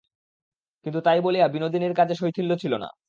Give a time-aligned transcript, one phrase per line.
[0.85, 2.91] কিন্তু তাই বলিয়া বিনোদিনীর কাজে শৈথিল্য ছিল না।